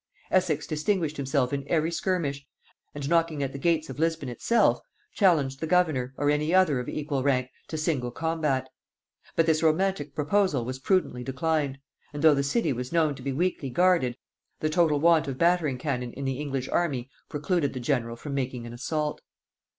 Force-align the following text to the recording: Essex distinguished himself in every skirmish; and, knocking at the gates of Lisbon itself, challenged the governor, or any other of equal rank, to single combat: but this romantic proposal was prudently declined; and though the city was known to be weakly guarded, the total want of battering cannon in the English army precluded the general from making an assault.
Essex 0.31 0.65
distinguished 0.65 1.17
himself 1.17 1.53
in 1.53 1.63
every 1.67 1.91
skirmish; 1.91 2.47
and, 2.95 3.07
knocking 3.07 3.43
at 3.43 3.51
the 3.51 3.59
gates 3.59 3.87
of 3.87 3.99
Lisbon 3.99 4.29
itself, 4.29 4.79
challenged 5.13 5.59
the 5.59 5.67
governor, 5.67 6.11
or 6.17 6.31
any 6.31 6.55
other 6.55 6.79
of 6.79 6.89
equal 6.89 7.21
rank, 7.21 7.51
to 7.67 7.77
single 7.77 8.09
combat: 8.09 8.67
but 9.35 9.45
this 9.45 9.61
romantic 9.61 10.15
proposal 10.15 10.65
was 10.65 10.79
prudently 10.79 11.23
declined; 11.23 11.77
and 12.13 12.23
though 12.23 12.33
the 12.33 12.41
city 12.41 12.73
was 12.73 12.91
known 12.91 13.13
to 13.13 13.21
be 13.21 13.31
weakly 13.31 13.69
guarded, 13.69 14.17
the 14.59 14.71
total 14.71 14.99
want 14.99 15.27
of 15.27 15.37
battering 15.37 15.77
cannon 15.77 16.11
in 16.13 16.25
the 16.25 16.39
English 16.39 16.67
army 16.69 17.07
precluded 17.29 17.73
the 17.73 17.79
general 17.79 18.15
from 18.15 18.33
making 18.33 18.65
an 18.65 18.73
assault. 18.73 19.21